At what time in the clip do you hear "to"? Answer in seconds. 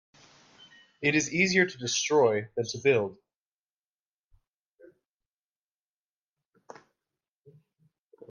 1.67-1.77, 2.69-2.79